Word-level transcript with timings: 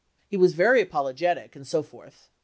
He 0.27 0.35
was 0.35 0.55
very 0.55 0.81
apologetic 0.81 1.55
and 1.55 1.67
so 1.67 1.83
forth. 1.83 2.29